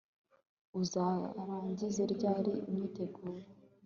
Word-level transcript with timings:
Uzarangiza 0.81 2.01
ryari 2.13 2.51
imyiteguro 2.71 3.31